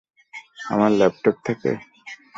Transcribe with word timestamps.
আমার 0.65 0.91
ল্যাপটপ 0.99 1.35
থেকে? 1.47 1.71